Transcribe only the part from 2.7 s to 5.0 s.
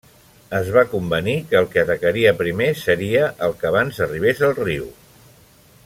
seria el que abans arribes al riu.